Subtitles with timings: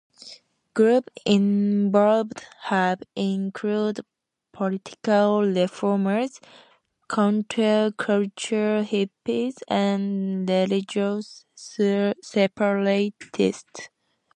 [0.73, 4.03] Groups involved have included
[4.51, 6.39] political reformers,
[7.07, 13.89] counter-culture hippies, and religious separatists.